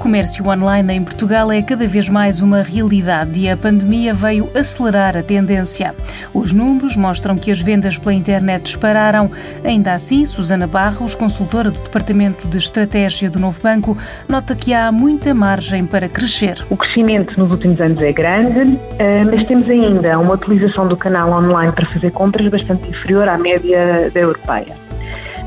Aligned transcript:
comércio 0.00 0.48
online 0.48 0.94
em 0.94 1.04
Portugal 1.04 1.52
é 1.52 1.60
cada 1.60 1.86
vez 1.86 2.08
mais 2.08 2.40
uma 2.40 2.62
realidade 2.62 3.38
e 3.38 3.50
a 3.50 3.56
pandemia 3.56 4.14
veio 4.14 4.48
acelerar 4.54 5.14
a 5.14 5.22
tendência. 5.22 5.94
Os 6.32 6.54
números 6.54 6.96
mostram 6.96 7.36
que 7.36 7.50
as 7.50 7.60
vendas 7.60 7.98
pela 7.98 8.14
internet 8.14 8.62
dispararam. 8.62 9.30
Ainda 9.62 9.92
assim, 9.92 10.24
Susana 10.24 10.66
Barros, 10.66 11.14
consultora 11.14 11.70
do 11.70 11.82
Departamento 11.82 12.48
de 12.48 12.56
Estratégia 12.56 13.28
do 13.28 13.38
Novo 13.38 13.60
Banco, 13.62 13.96
nota 14.26 14.56
que 14.56 14.72
há 14.72 14.90
muita 14.90 15.34
margem 15.34 15.84
para 15.84 16.08
crescer. 16.08 16.64
O 16.70 16.78
crescimento 16.78 17.38
nos 17.38 17.50
últimos 17.50 17.78
anos 17.78 18.02
é 18.02 18.10
grande, 18.10 18.78
eh, 18.98 19.22
mas 19.24 19.46
temos 19.46 19.68
ainda 19.68 20.18
uma 20.18 20.32
utilização 20.32 20.88
do 20.88 20.96
canal 20.96 21.30
online 21.30 21.72
para 21.72 21.86
fazer 21.90 22.10
compras 22.10 22.48
bastante 22.48 22.88
inferior 22.88 23.28
à 23.28 23.36
média 23.36 24.10
da 24.14 24.20
europeia. 24.20 24.89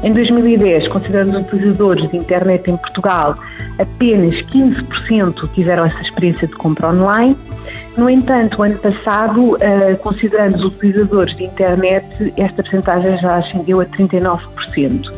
Em 0.03 0.11
2010, 0.11 0.89
considerando 0.89 1.37
os 1.37 1.45
utilizadores 1.47 2.09
de 2.09 2.17
internet 2.17 2.69
em 2.69 2.75
Portugal, 2.75 3.35
apenas 3.79 4.35
15% 4.47 5.53
tiveram 5.53 5.85
essa 5.85 6.01
experiência 6.01 6.45
de 6.45 6.53
compra 6.55 6.89
online. 6.89 7.37
No 7.95 8.09
entanto, 8.09 8.61
ano 8.61 8.77
passado, 8.79 9.55
eh, 9.61 9.95
considerando 9.95 10.55
os 10.55 10.65
utilizadores 10.65 11.33
de 11.37 11.45
internet, 11.45 12.33
esta 12.37 12.61
percentagem 12.61 13.17
já 13.19 13.37
ascendeu 13.37 13.79
a 13.79 13.85
39%. 13.85 15.09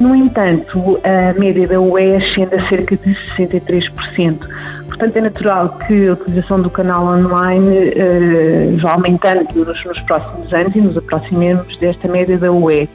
No 0.00 0.14
entanto, 0.14 0.98
a 1.04 1.38
média 1.38 1.66
da 1.66 1.78
UE 1.78 2.16
ascende 2.16 2.54
a 2.54 2.68
cerca 2.68 2.96
de 2.96 3.14
63%. 3.36 4.48
Portanto, 4.94 5.16
é 5.16 5.20
natural 5.22 5.76
que 5.86 6.08
a 6.08 6.12
utilização 6.12 6.62
do 6.62 6.70
canal 6.70 7.04
online 7.04 7.68
uh, 7.68 8.78
vá 8.80 8.92
aumentando 8.92 9.44
nos, 9.52 9.84
nos, 9.84 10.00
próximos 10.02 10.52
anos 10.52 10.76
e 10.76 10.80
nos 10.80 10.96
aproximemos 10.96 11.76
desta 11.78 12.06
média 12.06 12.38
da 12.38 12.52
UE. 12.52 12.88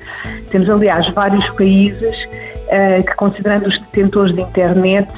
Temos, 0.50 0.70
aliás, 0.70 1.10
vários 1.10 1.48
países 1.52 2.16
uh, 2.24 3.06
que, 3.06 3.16
considerando 3.18 3.68
os 3.68 3.78
detentores 3.78 4.34
de 4.34 4.42
internet, 4.42 5.12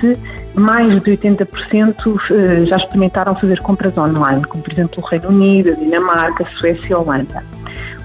mais 0.56 0.92
de 1.04 1.12
80% 1.18 2.08
uh, 2.08 2.66
já 2.66 2.78
experimentaram 2.78 3.36
fazer 3.36 3.60
compras 3.60 3.96
online, 3.96 4.44
como, 4.46 4.64
por 4.64 4.74
exemplo, 4.74 5.04
o 5.04 5.06
Reino 5.06 5.30
Unido, 5.30 5.74
a 5.74 5.76
Dinamarca, 5.76 6.44
a 6.44 6.60
Suécia 6.60 6.88
e 6.90 6.94
a 6.94 6.98
Holanda. 6.98 7.44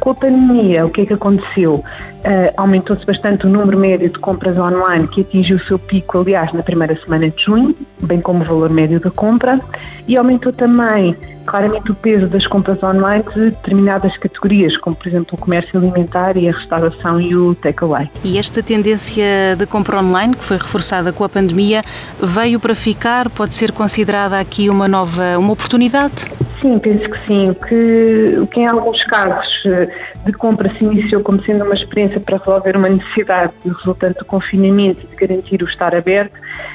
Com 0.07 0.13
a 0.13 0.15
pandemia, 0.15 0.87
o 0.87 0.89
que 0.89 1.01
é 1.01 1.07
que 1.07 1.15
aconteceu? 1.15 1.75
Uh, 1.75 2.53
Aumentou-se 2.57 3.05
bastante 3.05 3.45
o 3.45 3.49
número 3.49 3.77
médio 3.77 4.09
de 4.09 4.17
compras 4.21 4.57
online, 4.57 5.09
que 5.09 5.23
atingiu 5.23 5.57
o 5.57 5.61
seu 5.67 5.81
pico, 5.81 6.21
aliás, 6.21 6.53
na 6.53 6.63
primeira 6.63 6.97
semana 7.05 7.29
de 7.29 7.43
junho, 7.43 7.75
bem 8.05 8.21
como 8.21 8.45
o 8.45 8.47
valor 8.47 8.71
médio 8.71 9.01
da 9.01 9.11
compra, 9.11 9.59
e 10.07 10.17
aumentou 10.17 10.53
também 10.53 11.17
claramente 11.45 11.91
o 11.91 11.95
peso 11.97 12.29
das 12.29 12.47
compras 12.47 12.81
online 12.85 13.25
de 13.35 13.51
determinadas 13.51 14.17
categorias, 14.19 14.77
como 14.77 14.95
por 14.95 15.09
exemplo 15.09 15.31
o 15.33 15.41
comércio 15.41 15.77
alimentar 15.77 16.37
e 16.37 16.49
a 16.49 16.53
restauração 16.53 17.21
e 17.21 17.35
o 17.35 17.57
takeaway. 17.57 18.09
E 18.23 18.39
esta 18.39 18.63
tendência 18.63 19.57
de 19.59 19.67
compra 19.67 19.99
online, 19.99 20.37
que 20.37 20.45
foi 20.45 20.57
reforçada 20.57 21.13
com 21.13 21.25
a 21.25 21.29
pandemia, 21.29 21.83
veio 22.23 22.61
para 22.61 22.77
ficar? 22.77 23.29
Pode 23.29 23.55
ser 23.55 23.73
considerada 23.73 24.39
aqui 24.39 24.71
uma 24.71 24.87
nova 24.87 25.37
uma 25.37 25.53
oportunidade? 25.53 26.31
Sim, 26.67 26.81
penso 26.81 27.09
que 27.09 27.27
sim. 27.29 27.51
O 27.51 27.55
que, 27.55 28.39
o 28.41 28.47
que 28.49 28.59
em 28.59 28.67
alguns 28.67 29.01
casos 29.05 29.63
eh, 29.67 29.89
de 30.25 30.33
compra 30.33 30.69
se 30.77 30.83
iniciou 30.83 31.23
como 31.23 31.41
sendo 31.45 31.65
uma 31.65 31.75
experiência 31.75 32.19
para 32.19 32.39
resolver 32.39 32.77
uma 32.77 32.89
necessidade 32.89 33.53
resultante 33.65 34.19
do 34.19 34.25
confinamento 34.25 35.05
e 35.05 35.07
de 35.07 35.15
garantir 35.15 35.63
o 35.63 35.67
estar 35.67 35.95
aberto, 35.95 36.33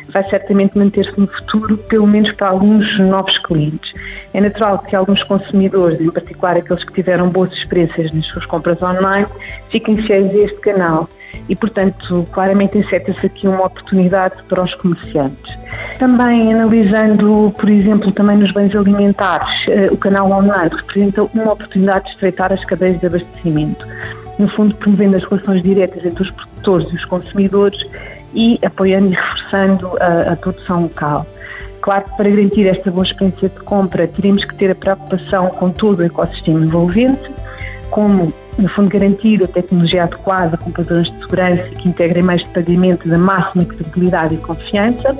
vai 0.07 0.23
certamente 0.29 0.77
manter-se 0.77 1.11
no 1.19 1.27
futuro, 1.27 1.77
pelo 1.89 2.07
menos 2.07 2.31
para 2.31 2.47
alguns 2.47 2.99
novos 2.99 3.37
clientes. 3.39 3.91
É 4.33 4.39
natural 4.39 4.79
que 4.79 4.95
alguns 4.95 5.21
consumidores, 5.23 5.99
em 5.99 6.09
particular 6.09 6.55
aqueles 6.55 6.85
que 6.85 6.93
tiveram 6.93 7.27
boas 7.27 7.51
experiências 7.51 8.13
nas 8.13 8.25
suas 8.27 8.45
compras 8.45 8.81
online, 8.81 9.27
fiquem 9.71 10.01
cheios 10.05 10.31
deste 10.31 10.61
canal 10.61 11.09
e, 11.49 11.55
portanto, 11.55 12.25
claramente 12.31 12.77
inseta-se 12.77 13.25
aqui 13.25 13.45
uma 13.45 13.65
oportunidade 13.65 14.41
para 14.43 14.63
os 14.63 14.73
comerciantes. 14.75 15.57
Também 16.01 16.51
analisando, 16.51 17.53
por 17.59 17.69
exemplo, 17.69 18.11
também 18.11 18.35
nos 18.35 18.51
bens 18.51 18.75
alimentares, 18.75 19.67
eh, 19.67 19.87
o 19.91 19.97
canal 19.97 20.31
online 20.31 20.71
representa 20.75 21.21
uma 21.21 21.53
oportunidade 21.53 22.05
de 22.05 22.11
estreitar 22.13 22.51
as 22.51 22.65
cadeias 22.65 22.99
de 22.99 23.05
abastecimento, 23.05 23.85
no 24.39 24.49
fundo 24.49 24.75
promovendo 24.77 25.17
as 25.17 25.23
relações 25.23 25.61
diretas 25.61 26.03
entre 26.03 26.23
os 26.23 26.31
produtores 26.31 26.91
e 26.91 26.95
os 26.95 27.05
consumidores 27.05 27.85
e 28.33 28.59
apoiando 28.65 29.11
e 29.11 29.15
reforçando 29.15 29.91
a, 30.01 30.33
a 30.33 30.35
produção 30.37 30.81
local. 30.81 31.23
Claro 31.81 32.05
que 32.05 32.17
para 32.17 32.29
garantir 32.31 32.65
esta 32.65 32.89
boa 32.89 33.05
experiência 33.05 33.49
de 33.49 33.59
compra 33.59 34.07
teremos 34.07 34.43
que 34.43 34.55
ter 34.55 34.71
a 34.71 34.75
preocupação 34.75 35.49
com 35.49 35.69
todo 35.69 35.99
o 35.99 36.03
ecossistema 36.03 36.61
envolvente, 36.61 37.29
como 37.91 38.33
no 38.57 38.69
fundo, 38.69 38.89
garantir 38.89 39.43
a 39.43 39.47
tecnologia 39.47 40.03
adequada 40.03 40.57
com 40.57 40.71
padrões 40.71 41.11
de 41.11 41.19
segurança 41.19 41.69
que 41.69 41.87
integrem 41.87 42.23
mais 42.23 42.43
de 42.43 42.49
pagamento 42.49 43.07
da 43.07 43.17
máxima 43.17 43.65
credibilidade 43.65 44.35
e 44.35 44.37
confiança, 44.39 45.15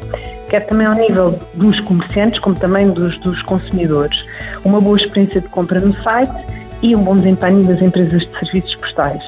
quer 0.51 0.67
também 0.67 0.85
ao 0.85 0.93
nível 0.93 1.39
dos 1.53 1.79
comerciantes, 1.79 2.37
como 2.39 2.59
também 2.59 2.89
dos, 2.89 3.17
dos 3.19 3.41
consumidores. 3.43 4.23
Uma 4.65 4.81
boa 4.81 4.97
experiência 4.97 5.39
de 5.39 5.47
compra 5.47 5.79
no 5.79 5.93
site 6.03 6.35
e 6.81 6.93
um 6.93 7.03
bom 7.03 7.15
desempenho 7.15 7.63
das 7.63 7.81
empresas 7.81 8.21
de 8.21 8.37
serviços 8.37 8.75
postais. 8.75 9.23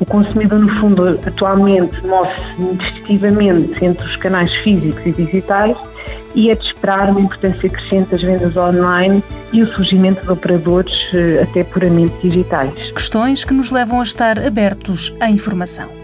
O 0.00 0.06
consumidor, 0.06 0.58
no 0.58 0.74
fundo, 0.80 1.20
atualmente 1.26 2.04
move-se 2.06 2.62
indistintivamente 2.62 3.84
entre 3.84 4.06
os 4.06 4.16
canais 4.16 4.52
físicos 4.56 5.04
e 5.04 5.12
digitais 5.12 5.76
e 6.34 6.50
é 6.50 6.54
de 6.54 6.64
esperar 6.64 7.10
uma 7.10 7.20
importância 7.20 7.68
crescente 7.68 8.10
das 8.10 8.22
vendas 8.22 8.56
online 8.56 9.22
e 9.52 9.62
o 9.62 9.66
surgimento 9.76 10.22
de 10.22 10.32
operadores 10.32 10.94
eh, 11.12 11.42
até 11.42 11.62
puramente 11.62 12.14
digitais. 12.26 12.74
Questões 12.92 13.44
que 13.44 13.54
nos 13.54 13.70
levam 13.70 14.00
a 14.00 14.02
estar 14.02 14.38
abertos 14.38 15.14
à 15.20 15.30
informação. 15.30 16.03